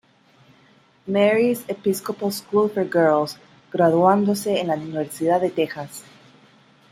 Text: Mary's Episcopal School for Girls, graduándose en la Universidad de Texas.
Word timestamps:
Mary's 1.05 1.63
Episcopal 1.69 2.31
School 2.31 2.67
for 2.69 2.83
Girls, 2.85 3.37
graduándose 3.71 4.59
en 4.59 4.69
la 4.69 4.73
Universidad 4.73 5.39
de 5.39 5.51
Texas. 5.51 6.01